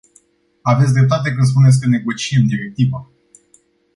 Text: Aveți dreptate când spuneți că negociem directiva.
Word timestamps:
Aveți 0.61 0.93
dreptate 0.93 1.29
când 1.33 1.47
spuneți 1.47 1.79
că 1.79 1.87
negociem 1.87 2.47
directiva. 2.47 3.09